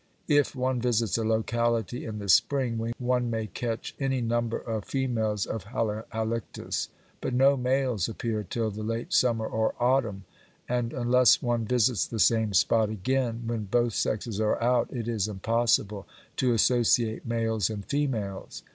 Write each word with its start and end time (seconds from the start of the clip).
If 0.27 0.55
one 0.55 0.81
visits 0.81 1.15
a 1.19 1.23
locality 1.23 2.05
in 2.07 2.17
the 2.17 2.27
spring 2.27 2.91
one 2.97 3.29
may 3.29 3.45
catch 3.45 3.93
any 3.99 4.19
number 4.19 4.57
of 4.57 4.85
females 4.85 5.45
of 5.45 5.65
Halictus, 5.65 6.87
but 7.21 7.35
no 7.35 7.55
males 7.55 8.09
appear 8.09 8.41
till 8.43 8.71
the 8.71 8.81
late 8.81 9.13
summer 9.13 9.45
or 9.45 9.75
autumn, 9.79 10.23
and, 10.67 10.91
unless 10.91 11.43
one 11.43 11.65
visits 11.65 12.07
the 12.07 12.17
same 12.17 12.55
spot 12.55 12.89
again 12.89 13.43
when 13.45 13.65
both 13.65 13.93
sexes 13.93 14.39
are 14.41 14.59
out, 14.59 14.91
it 14.91 15.07
is 15.07 15.27
impossible 15.27 16.07
to 16.37 16.51
associate 16.51 17.27
males 17.27 17.69
and 17.69 17.85
females. 17.85 18.63